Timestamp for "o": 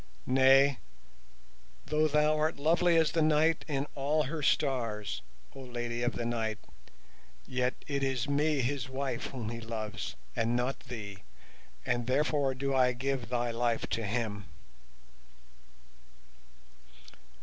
5.53-5.59